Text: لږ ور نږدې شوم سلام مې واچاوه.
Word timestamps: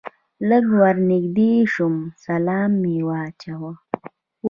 لږ 0.49 0.65
ور 0.79 0.95
نږدې 1.09 1.53
شوم 1.73 1.95
سلام 2.25 2.71
مې 2.81 2.97
واچاوه. 3.07 3.71